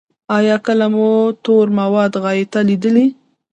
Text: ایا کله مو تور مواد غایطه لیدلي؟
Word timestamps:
ایا 0.37 0.55
کله 0.65 0.87
مو 0.93 1.07
تور 1.43 1.67
مواد 1.79 2.13
غایطه 2.23 2.59
لیدلي؟ 2.69 3.05